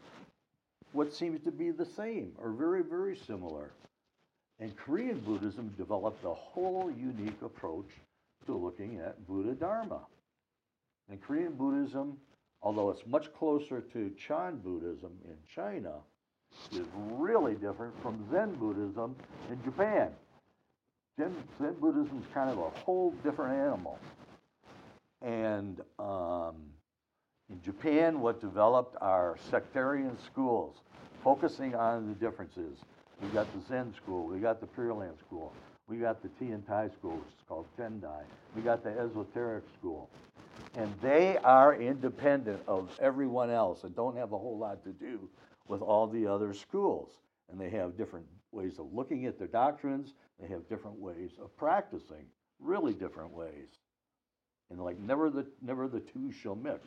what 0.92 1.14
seems 1.14 1.44
to 1.44 1.52
be 1.52 1.70
the 1.70 1.86
same 1.96 2.32
or 2.36 2.50
very, 2.50 2.82
very 2.82 3.16
similar. 3.26 3.70
And 4.58 4.76
Korean 4.76 5.20
Buddhism 5.20 5.72
developed 5.78 6.24
a 6.24 6.34
whole 6.34 6.90
unique 6.90 7.40
approach 7.42 7.88
to 8.46 8.56
looking 8.56 8.98
at 8.98 9.26
Buddha 9.28 9.54
Dharma. 9.54 10.00
And 11.08 11.22
Korean 11.22 11.52
Buddhism 11.52 12.16
although 12.62 12.90
it's 12.90 13.06
much 13.06 13.32
closer 13.34 13.80
to 13.80 14.10
Chan 14.18 14.58
Buddhism 14.58 15.12
in 15.24 15.36
China, 15.54 15.94
is 16.72 16.86
really 16.94 17.54
different 17.54 17.94
from 18.02 18.28
Zen 18.30 18.54
Buddhism 18.54 19.14
in 19.50 19.62
Japan. 19.62 20.10
Zen, 21.18 21.34
Zen 21.60 21.74
Buddhism 21.80 22.18
is 22.18 22.34
kind 22.34 22.50
of 22.50 22.58
a 22.58 22.70
whole 22.70 23.12
different 23.22 23.54
animal. 23.54 23.98
And 25.22 25.80
um, 25.98 26.56
in 27.50 27.60
Japan, 27.62 28.20
what 28.20 28.40
developed 28.40 28.96
are 29.00 29.36
sectarian 29.50 30.16
schools, 30.24 30.76
focusing 31.22 31.74
on 31.74 32.08
the 32.08 32.14
differences. 32.14 32.78
We 33.20 33.28
got 33.28 33.46
the 33.52 33.60
Zen 33.68 33.92
school, 33.94 34.26
we 34.26 34.38
got 34.38 34.60
the 34.60 34.66
Pure 34.66 34.94
Land 34.94 35.16
school, 35.18 35.52
we 35.88 35.98
got 35.98 36.22
the 36.22 36.30
Tian 36.38 36.62
Tai 36.62 36.88
school, 36.88 37.16
which 37.16 37.34
is 37.34 37.44
called 37.46 37.66
Tendai, 37.78 38.22
we 38.56 38.62
got 38.62 38.82
the 38.82 38.90
esoteric 38.90 39.64
school. 39.78 40.08
And 40.76 40.94
they 41.02 41.36
are 41.38 41.74
independent 41.74 42.62
of 42.66 42.96
everyone 43.00 43.50
else 43.50 43.84
and 43.84 43.94
don't 43.94 44.16
have 44.16 44.32
a 44.32 44.38
whole 44.38 44.58
lot 44.58 44.84
to 44.84 44.92
do 44.92 45.28
with 45.66 45.82
all 45.82 46.06
the 46.06 46.26
other 46.26 46.54
schools. 46.54 47.10
And 47.50 47.60
they 47.60 47.70
have 47.70 47.96
different 47.96 48.26
ways 48.52 48.78
of 48.78 48.92
looking 48.92 49.26
at 49.26 49.38
their 49.38 49.48
doctrines, 49.48 50.14
they 50.40 50.48
have 50.48 50.68
different 50.68 50.98
ways 50.98 51.30
of 51.42 51.56
practicing, 51.56 52.24
really 52.60 52.94
different 52.94 53.32
ways. 53.32 53.68
And 54.70 54.80
like 54.80 54.98
never 55.00 55.30
the 55.30 55.46
never 55.60 55.88
the 55.88 56.00
two 56.00 56.30
shall 56.30 56.54
mix. 56.54 56.86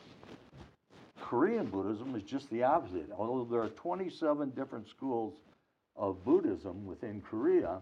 Korean 1.19 1.65
Buddhism 1.65 2.15
is 2.15 2.23
just 2.23 2.49
the 2.49 2.63
opposite. 2.63 3.09
Although 3.17 3.45
there 3.49 3.61
are 3.61 3.69
27 3.69 4.51
different 4.51 4.87
schools 4.87 5.33
of 5.95 6.23
Buddhism 6.23 6.85
within 6.85 7.21
Korea, 7.21 7.79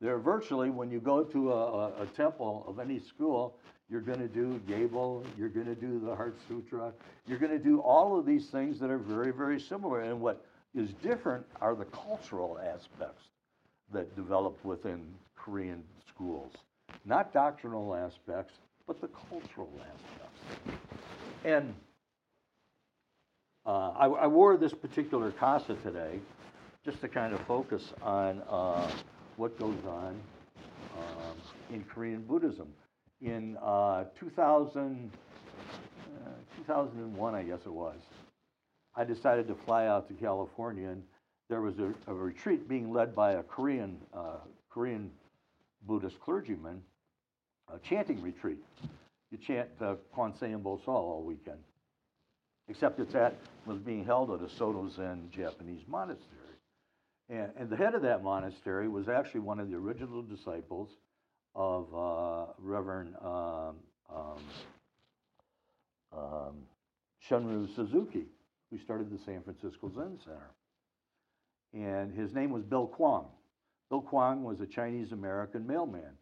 they're 0.00 0.18
virtually, 0.18 0.70
when 0.70 0.90
you 0.90 1.00
go 1.00 1.24
to 1.24 1.52
a, 1.52 1.56
a, 1.56 2.02
a 2.02 2.06
temple 2.06 2.64
of 2.66 2.78
any 2.78 2.98
school, 2.98 3.56
you're 3.90 4.00
going 4.00 4.18
to 4.18 4.28
do 4.28 4.60
Gable, 4.66 5.24
you're 5.38 5.48
going 5.48 5.66
to 5.66 5.74
do 5.74 6.00
the 6.04 6.14
Heart 6.14 6.36
Sutra, 6.48 6.92
you're 7.26 7.38
going 7.38 7.52
to 7.52 7.58
do 7.58 7.80
all 7.80 8.18
of 8.18 8.26
these 8.26 8.46
things 8.46 8.80
that 8.80 8.90
are 8.90 8.98
very, 8.98 9.32
very 9.32 9.60
similar. 9.60 10.00
And 10.00 10.20
what 10.20 10.44
is 10.74 10.90
different 11.02 11.46
are 11.60 11.74
the 11.74 11.84
cultural 11.86 12.58
aspects 12.58 13.22
that 13.92 14.14
develop 14.16 14.62
within 14.64 15.06
Korean 15.36 15.82
schools. 16.08 16.52
Not 17.04 17.32
doctrinal 17.32 17.94
aspects, 17.94 18.54
but 18.86 19.00
the 19.00 19.08
cultural 19.08 19.70
aspects. 19.80 20.80
And 21.44 21.74
uh, 23.64 23.90
I, 23.90 24.06
I 24.06 24.26
wore 24.26 24.56
this 24.56 24.72
particular 24.72 25.30
casa 25.32 25.74
today 25.82 26.18
just 26.84 27.00
to 27.00 27.08
kind 27.08 27.34
of 27.34 27.40
focus 27.42 27.92
on 28.02 28.42
uh, 28.48 28.90
what 29.36 29.58
goes 29.58 29.78
on 29.88 30.20
um, 30.96 31.36
in 31.72 31.84
Korean 31.84 32.22
Buddhism. 32.22 32.68
In 33.22 33.56
uh, 33.62 34.04
2000, 34.20 35.10
uh, 36.26 36.30
2001, 36.58 37.34
I 37.34 37.42
guess 37.42 37.60
it 37.64 37.72
was, 37.72 37.96
I 38.94 39.04
decided 39.04 39.48
to 39.48 39.54
fly 39.64 39.86
out 39.86 40.08
to 40.08 40.14
California, 40.14 40.88
and 40.88 41.02
there 41.48 41.62
was 41.62 41.78
a, 41.78 41.94
a 42.08 42.14
retreat 42.14 42.68
being 42.68 42.92
led 42.92 43.14
by 43.14 43.32
a 43.32 43.42
Korean 43.42 43.98
uh, 44.14 44.38
Korean 44.68 45.10
Buddhist 45.86 46.20
clergyman, 46.20 46.82
a 47.72 47.78
chanting 47.78 48.20
retreat. 48.20 48.62
You 49.30 49.38
chant 49.38 49.70
uh, 49.80 49.94
Kwanseum 50.14 50.62
Bosal 50.62 50.88
all 50.88 51.22
weekend, 51.24 51.58
except 52.68 53.00
at 53.00 53.34
was 53.64 53.78
being 53.78 54.04
held 54.04 54.30
at 54.30 54.42
a 54.42 54.50
Soto 54.56 54.90
Zen 54.94 55.30
Japanese 55.34 55.82
monastery. 55.88 56.26
And, 57.30 57.50
and 57.58 57.70
the 57.70 57.76
head 57.76 57.94
of 57.94 58.02
that 58.02 58.22
monastery 58.22 58.88
was 58.88 59.08
actually 59.08 59.40
one 59.40 59.58
of 59.58 59.70
the 59.70 59.76
original 59.76 60.22
disciples 60.22 60.90
of 61.54 61.86
uh, 61.94 62.25
Reverend 62.66 63.14
um, 63.22 63.76
um, 64.14 64.38
um, 66.12 66.56
Shunryu 67.28 67.74
Suzuki, 67.74 68.26
who 68.70 68.78
started 68.78 69.10
the 69.10 69.18
San 69.24 69.42
Francisco 69.42 69.90
Zen 69.94 70.18
Center. 70.24 70.50
And 71.72 72.12
his 72.12 72.34
name 72.34 72.50
was 72.50 72.64
Bill 72.64 72.86
Kwong. 72.86 73.26
Bill 73.90 74.00
Kwong 74.00 74.42
was 74.42 74.60
a 74.60 74.66
Chinese 74.66 75.12
American 75.12 75.66
mailman, 75.66 76.12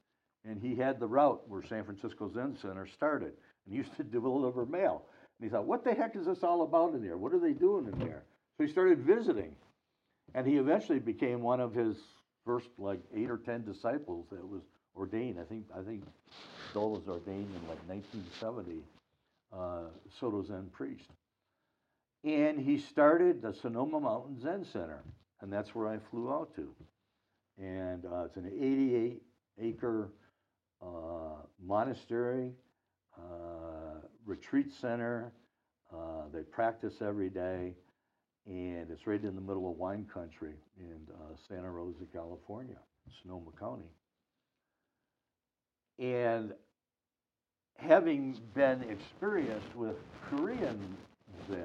and 0.44 0.60
he 0.60 0.74
had 0.74 1.00
the 1.00 1.06
route 1.06 1.42
where 1.48 1.62
San 1.62 1.84
Francisco 1.84 2.30
Zen 2.32 2.56
Center 2.60 2.86
started, 2.86 3.32
and 3.66 3.74
used 3.74 3.96
to 3.96 4.02
deliver 4.04 4.66
mail. 4.66 5.02
And 5.38 5.48
he 5.48 5.50
thought, 5.50 5.64
what 5.66 5.84
the 5.84 5.94
heck 5.94 6.16
is 6.16 6.26
this 6.26 6.42
all 6.42 6.62
about 6.62 6.94
in 6.94 7.02
there? 7.02 7.16
What 7.16 7.32
are 7.32 7.40
they 7.40 7.52
doing 7.52 7.86
in 7.86 7.98
there? 7.98 8.24
So 8.56 8.64
he 8.64 8.70
started 8.70 8.98
visiting. 9.00 9.54
And 10.34 10.46
he 10.46 10.56
eventually 10.56 10.98
became 10.98 11.42
one 11.42 11.60
of 11.60 11.74
his 11.74 11.96
first 12.44 12.68
like 12.78 13.00
eight 13.14 13.30
or 13.30 13.38
ten 13.38 13.64
disciples 13.64 14.26
that 14.30 14.46
was 14.46 14.62
ordained. 14.96 15.38
I 15.40 15.44
think 15.44 15.66
I 15.76 15.82
think 15.82 16.04
Bill 16.72 16.90
was 16.90 17.08
ordained 17.08 17.50
in 17.54 17.68
like 17.68 17.80
1970, 17.88 18.82
uh, 19.52 19.90
Soto 20.18 20.42
Zen 20.42 20.68
priest. 20.72 21.10
And 22.24 22.58
he 22.58 22.78
started 22.78 23.42
the 23.42 23.52
Sonoma 23.52 24.00
Mountain 24.00 24.40
Zen 24.40 24.64
Center, 24.64 25.02
and 25.40 25.52
that's 25.52 25.74
where 25.74 25.88
I 25.88 25.98
flew 26.10 26.32
out 26.32 26.54
to. 26.56 26.68
And 27.58 28.04
uh, 28.06 28.24
it's 28.24 28.36
an 28.36 28.50
88 28.52 29.22
acre 29.60 30.08
uh, 30.82 30.86
monastery, 31.64 32.52
uh, 33.16 34.00
retreat 34.24 34.72
center. 34.72 35.32
Uh, 35.92 36.22
they 36.32 36.42
practice 36.42 36.94
every 37.00 37.28
day 37.28 37.74
and 38.46 38.90
it's 38.90 39.06
right 39.06 39.22
in 39.22 39.34
the 39.34 39.40
middle 39.40 39.70
of 39.70 39.78
wine 39.78 40.06
country 40.12 40.54
in 40.78 40.98
uh, 41.14 41.34
Santa 41.48 41.70
Rosa, 41.70 42.04
California, 42.12 42.76
Sonoma 43.22 43.50
County. 43.58 43.88
And 45.98 46.52
having 47.78 48.38
been 48.54 48.82
experienced 48.82 49.74
with 49.74 49.96
Korean 50.28 50.96
Zen, 51.48 51.58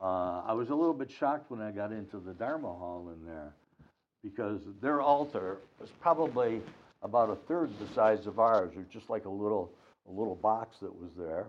uh, 0.00 0.42
I 0.46 0.52
was 0.52 0.70
a 0.70 0.74
little 0.74 0.94
bit 0.94 1.10
shocked 1.10 1.50
when 1.50 1.60
I 1.60 1.70
got 1.70 1.92
into 1.92 2.18
the 2.18 2.32
Dharma 2.32 2.68
Hall 2.68 3.12
in 3.14 3.26
there 3.26 3.52
because 4.22 4.60
their 4.80 5.00
altar 5.00 5.58
was 5.80 5.90
probably 6.00 6.60
about 7.02 7.30
a 7.30 7.36
third 7.46 7.70
the 7.78 7.92
size 7.94 8.26
of 8.26 8.38
ours, 8.38 8.72
or 8.76 8.84
just 8.90 9.10
like 9.10 9.26
a 9.26 9.30
little 9.30 9.70
a 10.08 10.10
little 10.10 10.34
box 10.34 10.78
that 10.80 10.94
was 10.94 11.10
there. 11.16 11.46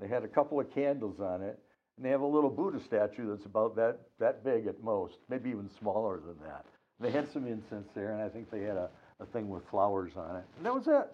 They 0.00 0.08
had 0.08 0.24
a 0.24 0.28
couple 0.28 0.60
of 0.60 0.72
candles 0.74 1.20
on 1.20 1.42
it, 1.42 1.58
and 1.96 2.06
they 2.06 2.10
have 2.10 2.20
a 2.20 2.26
little 2.26 2.50
Buddha 2.50 2.80
statue 2.84 3.28
that's 3.28 3.44
about 3.44 3.76
that, 3.76 3.98
that 4.18 4.44
big 4.44 4.66
at 4.66 4.82
most, 4.82 5.16
maybe 5.28 5.50
even 5.50 5.68
smaller 5.78 6.18
than 6.20 6.36
that. 6.46 6.64
They 7.00 7.10
had 7.10 7.30
some 7.32 7.46
incense 7.46 7.88
there, 7.94 8.12
and 8.12 8.22
I 8.22 8.28
think 8.28 8.50
they 8.50 8.62
had 8.62 8.76
a, 8.76 8.88
a 9.20 9.26
thing 9.26 9.48
with 9.48 9.66
flowers 9.70 10.12
on 10.16 10.36
it. 10.36 10.44
And 10.56 10.66
that 10.66 10.74
was 10.74 10.86
it. 10.86 11.08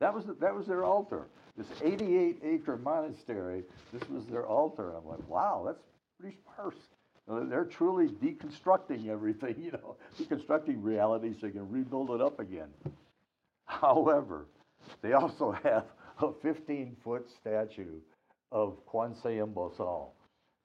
That 0.00 0.14
was, 0.14 0.24
that 0.40 0.54
was 0.54 0.66
their 0.66 0.84
altar. 0.84 1.26
This 1.56 1.66
88 1.82 2.40
acre 2.44 2.76
monastery, 2.76 3.64
this 3.92 4.06
was 4.10 4.26
their 4.26 4.46
altar. 4.46 4.92
I'm 4.94 5.06
like, 5.06 5.26
wow, 5.28 5.62
that's 5.66 5.82
pretty 6.20 6.36
sparse. 6.36 6.76
They're 7.28 7.64
truly 7.64 8.08
deconstructing 8.08 9.08
everything, 9.08 9.56
you 9.58 9.72
know, 9.72 9.96
deconstructing 10.20 10.76
reality 10.82 11.34
so 11.40 11.46
you 11.46 11.52
can 11.52 11.70
rebuild 11.70 12.10
it 12.10 12.20
up 12.20 12.40
again. 12.40 12.68
However, 13.64 14.46
they 15.02 15.14
also 15.14 15.52
have 15.64 15.84
a 16.20 16.32
15 16.42 16.96
foot 17.02 17.26
statue 17.40 18.00
of 18.52 18.76
Kwanseum 18.86 19.52
Bosal 19.52 20.10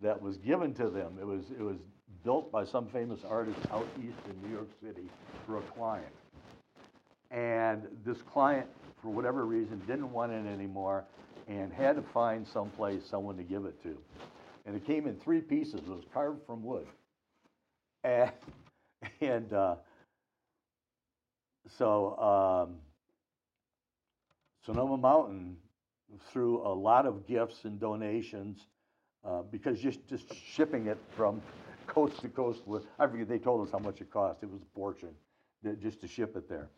that 0.01 0.21
was 0.21 0.37
given 0.37 0.73
to 0.75 0.89
them. 0.89 1.17
It 1.19 1.25
was, 1.25 1.45
it 1.57 1.61
was 1.61 1.77
built 2.23 2.51
by 2.51 2.65
some 2.65 2.87
famous 2.87 3.21
artist 3.27 3.59
out 3.71 3.87
east 3.99 4.17
in 4.29 4.47
New 4.47 4.55
York 4.55 4.69
City 4.81 5.07
for 5.47 5.57
a 5.57 5.61
client. 5.61 6.05
And 7.31 7.87
this 8.05 8.21
client, 8.21 8.67
for 9.01 9.09
whatever 9.09 9.45
reason, 9.45 9.81
didn't 9.87 10.11
want 10.11 10.31
it 10.31 10.45
anymore 10.45 11.05
and 11.47 11.71
had 11.71 11.95
to 11.95 12.01
find 12.01 12.47
someplace 12.47 13.05
someone 13.09 13.37
to 13.37 13.43
give 13.43 13.65
it 13.65 13.81
to. 13.83 13.97
And 14.65 14.75
it 14.75 14.85
came 14.85 15.07
in 15.07 15.15
three 15.15 15.41
pieces. 15.41 15.75
It 15.75 15.87
was 15.87 16.03
carved 16.13 16.45
from 16.45 16.63
wood. 16.63 16.85
And, 18.03 18.31
and 19.21 19.51
uh, 19.53 19.75
so 21.77 22.67
um, 22.69 22.75
Sonoma 24.65 24.97
Mountain, 24.97 25.57
through 26.31 26.61
a 26.67 26.73
lot 26.73 27.05
of 27.05 27.25
gifts 27.25 27.63
and 27.63 27.79
donations, 27.79 28.59
uh, 29.25 29.41
because 29.51 29.79
just, 29.79 30.05
just 30.07 30.25
shipping 30.33 30.87
it 30.87 30.97
from 31.15 31.41
coast 31.87 32.21
to 32.21 32.29
coast 32.29 32.67
was, 32.67 32.83
I 32.99 33.07
forget, 33.07 33.29
they 33.29 33.37
told 33.39 33.65
us 33.65 33.71
how 33.71 33.79
much 33.79 34.01
it 34.01 34.11
cost. 34.11 34.43
It 34.43 34.51
was 34.51 34.61
a 34.61 34.75
fortune 34.75 35.15
just 35.81 36.01
to 36.01 36.07
ship 36.07 36.35
it 36.35 36.49
there. 36.49 36.69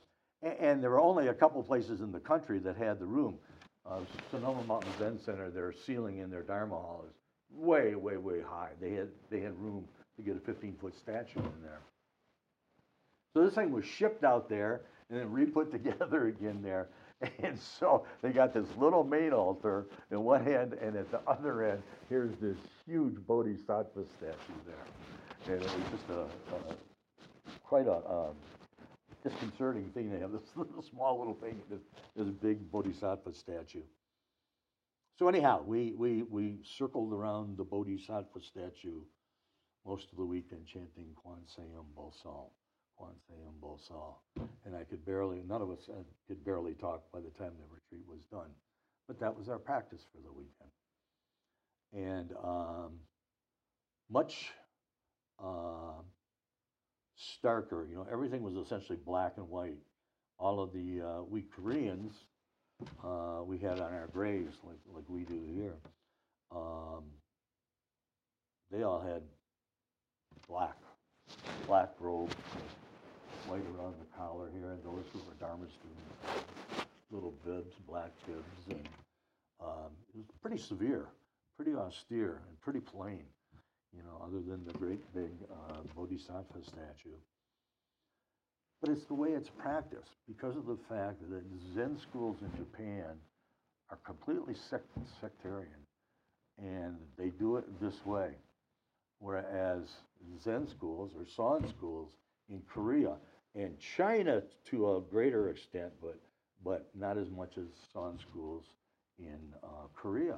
And, 0.43 0.83
there 0.83 0.89
were 0.89 0.99
only 0.99 1.27
a 1.27 1.33
couple 1.33 1.63
places 1.63 2.01
in 2.01 2.11
the 2.11 2.19
country 2.19 2.59
that 2.59 2.75
had 2.75 2.99
the 2.99 3.05
room. 3.05 3.35
Uh, 3.89 3.99
Sonoma 4.31 4.63
Mountain 4.63 4.91
Zen 4.99 5.19
Center, 5.23 5.49
their 5.49 5.73
ceiling 5.85 6.19
in 6.19 6.29
their 6.29 6.41
Dharma 6.41 6.75
hall 6.75 7.05
is 7.07 7.13
way, 7.49 7.95
way, 7.95 8.17
way 8.17 8.41
high. 8.41 8.71
They 8.81 8.91
had, 8.91 9.09
they 9.29 9.39
had 9.39 9.57
room 9.59 9.85
to 10.17 10.21
get 10.21 10.35
a 10.35 10.39
15 10.39 10.75
foot 10.79 10.97
statue 10.97 11.39
in 11.39 11.61
there. 11.61 11.79
So 13.33 13.45
this 13.45 13.55
thing 13.55 13.71
was 13.71 13.85
shipped 13.85 14.23
out 14.23 14.49
there 14.49 14.81
and 15.09 15.19
then 15.19 15.31
re-put 15.31 15.71
together 15.71 16.27
again 16.27 16.61
there. 16.61 16.89
And 17.41 17.57
so 17.57 18.05
they 18.21 18.31
got 18.31 18.53
this 18.53 18.67
little 18.77 19.05
main 19.05 19.31
altar 19.31 19.87
in 20.11 20.23
one 20.23 20.43
hand, 20.43 20.73
and 20.73 20.97
at 20.97 21.09
the 21.09 21.21
other 21.25 21.63
end, 21.63 21.81
here's 22.09 22.35
this 22.41 22.57
huge 22.85 23.15
Bodhisattva 23.25 24.03
statue 24.17 24.59
there. 24.65 25.55
And 25.55 25.63
it 25.63 25.63
was 25.63 25.83
just 25.91 26.09
a, 26.09 26.21
a 26.55 26.75
quite 27.63 27.87
a 27.87 27.95
um, 27.95 28.35
disconcerting 29.23 29.89
thing 29.91 30.11
they 30.11 30.19
have 30.19 30.31
this 30.31 30.41
little 30.55 30.83
small 30.83 31.17
little 31.19 31.35
thing, 31.35 31.61
this, 31.69 31.81
this 32.15 32.27
big 32.27 32.71
Bodhisattva 32.71 33.33
statue. 33.33 33.83
So 35.19 35.27
anyhow, 35.27 35.63
we, 35.65 35.93
we, 35.95 36.23
we 36.23 36.57
circled 36.63 37.13
around 37.13 37.57
the 37.57 37.63
Bodhisattva 37.63 38.41
statue 38.41 39.01
most 39.85 40.07
of 40.11 40.17
the 40.17 40.25
weekend 40.25 40.65
chanting 40.65 41.07
Kwanseum 41.15 41.85
Bosal. 41.97 42.49
Kwanseum 42.99 43.59
Bosal. 43.61 44.15
And 44.65 44.75
I 44.75 44.83
could 44.83 45.05
barely, 45.05 45.41
none 45.47 45.61
of 45.61 45.69
us 45.69 45.89
could 46.27 46.43
barely 46.43 46.73
talk 46.73 47.03
by 47.11 47.19
the 47.19 47.29
time 47.31 47.51
the 47.59 47.73
retreat 47.73 48.07
was 48.07 48.23
done. 48.31 48.49
But 49.07 49.19
that 49.19 49.37
was 49.37 49.49
our 49.49 49.59
practice 49.59 50.01
for 50.11 50.21
the 50.21 50.31
weekend. 50.31 50.71
And 51.93 52.31
um, 52.43 52.93
much 54.09 54.51
uh, 55.43 56.01
starker, 57.17 57.89
you 57.89 57.95
know, 57.95 58.07
everything 58.11 58.43
was 58.43 58.55
essentially 58.55 58.97
black 59.05 59.33
and 59.37 59.49
white. 59.49 59.77
All 60.39 60.59
of 60.59 60.73
the, 60.73 61.01
uh, 61.01 61.23
we 61.23 61.43
Koreans 61.43 62.13
uh, 63.03 63.41
we 63.45 63.57
had 63.57 63.79
on 63.79 63.93
our 63.93 64.07
graves, 64.11 64.57
like, 64.63 64.79
like 64.93 65.03
we 65.07 65.23
do 65.23 65.41
here, 65.53 65.75
um, 66.51 67.03
they 68.71 68.83
all 68.83 69.01
had 69.01 69.21
black, 70.47 70.75
black 71.67 71.91
robe, 71.99 72.31
white 73.47 73.63
around 73.77 73.95
the 73.99 74.17
collar 74.17 74.49
here, 74.53 74.71
and 74.71 74.83
those 74.83 75.05
who 75.13 75.19
were 75.19 75.35
Dharma 75.39 75.65
students, 75.69 76.87
little 77.11 77.33
bibs, 77.45 77.75
black 77.87 78.11
bibs, 78.25 78.43
and 78.69 78.89
um, 79.61 79.91
it 80.13 80.17
was 80.17 80.25
pretty 80.41 80.57
severe, 80.57 81.07
pretty 81.55 81.73
austere, 81.73 82.41
and 82.49 82.59
pretty 82.61 82.79
plain, 82.79 83.23
you 83.95 84.03
know, 84.03 84.21
other 84.25 84.41
than 84.41 84.65
the 84.65 84.73
great 84.73 85.01
big 85.13 85.31
uh, 85.51 85.75
Bodhisattva 85.95 86.63
statue. 86.63 87.17
But 88.81 88.91
it's 88.91 89.05
the 89.05 89.13
way 89.13 89.29
it's 89.29 89.49
practiced 89.49 90.11
because 90.27 90.57
of 90.57 90.65
the 90.65 90.77
fact 90.89 91.21
that 91.29 91.43
Zen 91.73 91.97
schools 91.97 92.37
in 92.41 92.51
Japan 92.57 93.15
are 93.89 93.99
completely 94.05 94.55
sect- 94.55 94.97
sectarian 95.21 95.85
and 96.57 96.97
they 97.17 97.29
do 97.29 97.57
it 97.57 97.65
this 97.81 98.05
way. 98.05 98.31
Whereas 99.19 99.83
Zen 100.43 100.67
schools 100.67 101.11
or 101.15 101.25
San 101.25 101.69
schools 101.69 102.09
in 102.49 102.61
Korea 102.69 103.15
and 103.55 103.79
China 103.79 104.43
to 104.69 104.95
a 104.95 105.01
greater 105.01 105.49
extent, 105.49 105.93
but, 106.01 106.19
but 106.63 106.89
not 106.93 107.17
as 107.17 107.29
much 107.29 107.57
as 107.57 107.67
San 107.93 108.19
schools 108.19 108.65
in 109.17 109.39
uh, 109.63 109.87
Korea. 109.95 110.37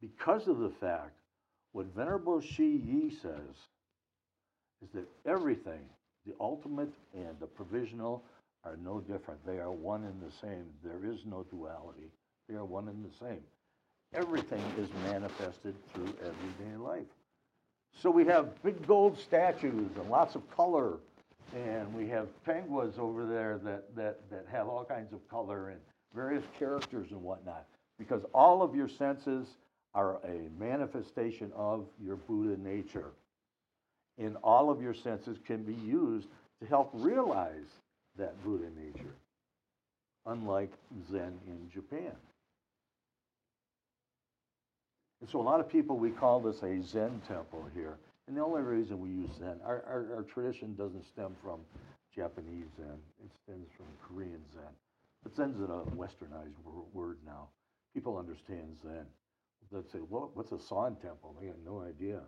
Because 0.00 0.48
of 0.48 0.58
the 0.58 0.72
fact, 0.80 1.19
what 1.72 1.86
Venerable 1.94 2.40
Zhiyi 2.40 3.10
says 3.20 3.56
is 4.82 4.90
that 4.94 5.06
everything 5.26 5.80
the 6.26 6.34
ultimate 6.40 6.92
and 7.14 7.38
the 7.40 7.46
provisional 7.46 8.22
are 8.64 8.76
no 8.84 9.00
different. 9.00 9.44
They 9.46 9.58
are 9.58 9.70
one 9.70 10.04
and 10.04 10.20
the 10.20 10.34
same. 10.40 10.66
There 10.84 11.10
is 11.10 11.20
no 11.24 11.46
duality. 11.50 12.10
They 12.48 12.56
are 12.56 12.64
one 12.64 12.88
and 12.88 13.04
the 13.04 13.16
same. 13.24 13.40
Everything 14.12 14.62
is 14.78 14.88
manifested 15.04 15.74
through 15.92 16.12
everyday 16.20 16.76
life. 16.76 17.06
So 17.96 18.10
we 18.10 18.24
have 18.26 18.62
big 18.62 18.86
gold 18.86 19.18
statues 19.18 19.90
and 19.96 20.10
lots 20.10 20.34
of 20.34 20.48
color, 20.56 20.98
and 21.54 21.92
we 21.94 22.08
have 22.08 22.28
penguins 22.44 22.98
over 22.98 23.24
there 23.24 23.58
that, 23.64 23.94
that, 23.96 24.18
that 24.30 24.46
have 24.50 24.68
all 24.68 24.84
kinds 24.84 25.12
of 25.12 25.26
color 25.28 25.70
and 25.70 25.80
various 26.14 26.44
characters 26.58 27.08
and 27.12 27.22
whatnot, 27.22 27.66
because 27.98 28.22
all 28.34 28.62
of 28.62 28.74
your 28.74 28.88
senses 28.88 29.46
are 29.94 30.16
a 30.24 30.48
manifestation 30.58 31.50
of 31.56 31.86
your 32.02 32.16
Buddha 32.16 32.60
nature 32.62 33.12
in 34.18 34.36
all 34.36 34.70
of 34.70 34.82
your 34.82 34.94
senses 34.94 35.38
can 35.46 35.62
be 35.62 35.74
used 35.74 36.28
to 36.60 36.66
help 36.68 36.90
realize 36.92 37.66
that 38.18 38.42
Buddha 38.44 38.66
nature, 38.76 39.14
unlike 40.26 40.72
Zen 41.10 41.38
in 41.46 41.70
Japan. 41.72 42.12
And 45.20 45.28
so 45.28 45.40
a 45.40 45.42
lot 45.42 45.60
of 45.60 45.68
people, 45.68 45.98
we 45.98 46.10
call 46.10 46.40
this 46.40 46.62
a 46.62 46.82
Zen 46.82 47.20
temple 47.26 47.66
here. 47.74 47.96
And 48.28 48.36
the 48.36 48.42
only 48.42 48.62
reason 48.62 49.00
we 49.00 49.10
use 49.10 49.30
Zen, 49.38 49.56
our, 49.64 49.82
our, 49.86 50.16
our 50.16 50.22
tradition 50.22 50.74
doesn't 50.76 51.06
stem 51.06 51.34
from 51.42 51.60
Japanese 52.14 52.66
Zen, 52.76 52.98
it 53.24 53.30
stems 53.44 53.68
from 53.76 53.86
Korean 54.06 54.40
Zen. 54.52 54.72
But 55.22 55.34
Zen's 55.36 55.60
a 55.60 55.90
westernized 55.96 56.56
word 56.92 57.18
now. 57.26 57.48
People 57.94 58.18
understand 58.18 58.76
Zen. 58.82 59.06
They'd 59.72 59.88
say, 59.90 60.00
well, 60.08 60.30
what's 60.34 60.52
a 60.52 60.58
San 60.58 60.96
temple? 60.96 61.36
They 61.40 61.46
have 61.46 61.62
no 61.64 61.82
idea 61.82 62.20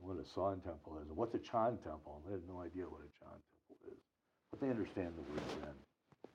what 0.00 0.16
a 0.16 0.24
San 0.24 0.60
temple 0.60 0.98
is, 1.02 1.10
what's 1.12 1.34
a 1.34 1.38
Chan 1.38 1.78
temple. 1.82 2.22
They 2.26 2.32
have 2.32 2.46
no 2.48 2.60
idea 2.60 2.84
what 2.84 3.00
a 3.00 3.10
Chan 3.18 3.34
temple 3.34 3.90
is, 3.90 3.98
but 4.50 4.60
they 4.60 4.70
understand 4.70 5.12
the 5.16 5.22
word 5.32 5.42
Zen, 5.58 5.74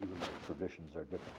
even 0.03 0.19
though 0.19 0.53
traditions 0.53 0.95
are 0.97 1.05
different. 1.05 1.37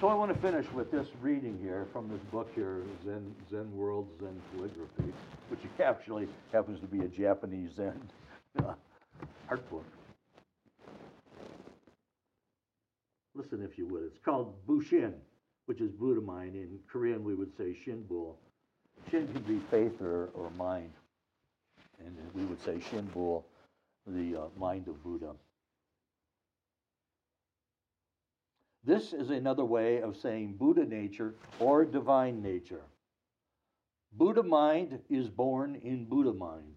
So 0.00 0.06
I 0.06 0.14
want 0.14 0.32
to 0.32 0.38
finish 0.40 0.70
with 0.72 0.92
this 0.92 1.08
reading 1.20 1.58
here 1.60 1.88
from 1.92 2.08
this 2.08 2.20
book 2.30 2.48
here, 2.54 2.84
Zen, 3.04 3.34
Zen 3.50 3.76
World, 3.76 4.08
Zen 4.20 4.40
Calligraphy, 4.52 5.12
which 5.48 5.58
actually 5.80 6.28
happens 6.52 6.78
to 6.78 6.86
be 6.86 7.04
a 7.04 7.08
Japanese 7.08 7.72
Zen 7.74 8.00
uh, 8.60 8.74
art 9.50 9.68
book. 9.68 9.84
Listen, 13.34 13.60
if 13.68 13.76
you 13.76 13.88
would. 13.88 14.04
It's 14.04 14.18
called 14.24 14.54
Bushin, 14.68 15.14
which 15.68 15.82
is 15.82 15.90
Buddha 15.90 16.22
mind. 16.22 16.54
In 16.54 16.78
Korean, 16.90 17.22
we 17.22 17.34
would 17.34 17.54
say 17.54 17.76
Shinbul. 17.84 18.36
Shin 19.10 19.28
can 19.28 19.42
be 19.42 19.60
faith 19.70 20.00
or, 20.00 20.30
or 20.32 20.50
mind. 20.52 20.92
And 21.98 22.16
we 22.32 22.42
would 22.46 22.62
say 22.64 22.78
Shinbul, 22.90 23.42
the 24.06 24.34
uh, 24.34 24.44
mind 24.58 24.88
of 24.88 25.02
Buddha. 25.04 25.32
This 28.82 29.12
is 29.12 29.28
another 29.28 29.64
way 29.66 30.00
of 30.00 30.16
saying 30.16 30.54
Buddha 30.58 30.86
nature 30.86 31.34
or 31.58 31.84
divine 31.84 32.42
nature. 32.42 32.80
Buddha 34.10 34.42
mind 34.42 35.00
is 35.10 35.28
born 35.28 35.74
in 35.74 36.06
Buddha 36.06 36.32
mind. 36.32 36.76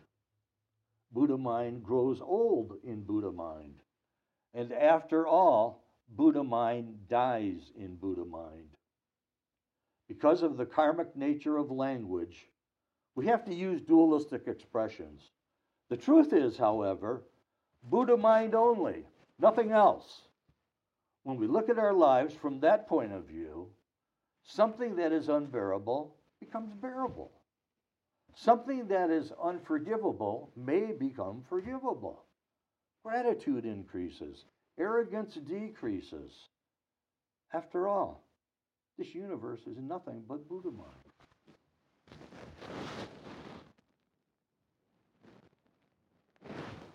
Buddha 1.13 1.37
mind 1.37 1.81
grows 1.85 2.19
old 2.19 2.73
in 2.83 3.03
Buddha 3.03 3.31
mind. 3.31 3.75
And 4.53 4.73
after 4.73 5.25
all, 5.25 5.85
Buddha 6.09 6.43
mind 6.43 7.07
dies 7.09 7.71
in 7.79 7.95
Buddha 7.95 8.25
mind. 8.25 8.67
Because 10.11 10.43
of 10.43 10.57
the 10.57 10.65
karmic 10.65 11.15
nature 11.15 11.55
of 11.55 11.71
language, 11.71 12.49
we 13.15 13.27
have 13.27 13.45
to 13.45 13.53
use 13.53 13.79
dualistic 13.79 14.45
expressions. 14.45 15.21
The 15.87 15.95
truth 15.95 16.33
is, 16.33 16.57
however, 16.57 17.23
Buddha 17.81 18.17
mind 18.17 18.53
only, 18.53 19.05
nothing 19.39 19.71
else. 19.71 20.23
When 21.23 21.37
we 21.37 21.47
look 21.47 21.69
at 21.69 21.79
our 21.79 21.93
lives 21.93 22.33
from 22.33 22.59
that 22.59 22.89
point 22.89 23.13
of 23.13 23.23
view, 23.23 23.69
something 24.43 24.97
that 24.97 25.13
is 25.13 25.29
unbearable 25.29 26.13
becomes 26.41 26.73
bearable. 26.73 27.31
Something 28.35 28.87
that 28.87 29.11
is 29.11 29.31
unforgivable 29.41 30.51
may 30.57 30.91
become 30.91 31.45
forgivable. 31.47 32.25
Gratitude 33.05 33.63
increases, 33.63 34.43
arrogance 34.77 35.35
decreases. 35.35 36.49
After 37.53 37.87
all, 37.87 38.25
this 38.97 39.13
universe 39.15 39.61
is 39.67 39.77
nothing 39.77 40.23
but 40.27 40.47
Buddha 40.47 40.71
mind. 40.71 41.10